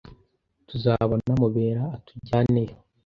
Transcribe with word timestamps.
Tuzabona 0.67 1.29
Mubera 1.41 1.83
atujyaneyo. 1.97 2.75